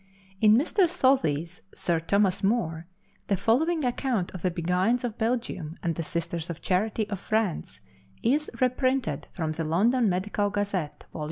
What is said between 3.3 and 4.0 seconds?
following